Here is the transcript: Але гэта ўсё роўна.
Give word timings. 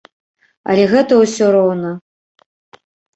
Але 0.71 0.85
гэта 0.93 1.13
ўсё 1.19 1.45
роўна. 1.57 1.91